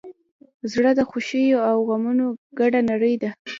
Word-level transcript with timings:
زړه 0.71 0.91
د 0.95 1.01
خوښیو 1.09 1.59
او 1.69 1.77
غمونو 1.87 2.25
ګډه 2.59 2.79
نړۍ 2.91 3.15
ده. 3.21 3.29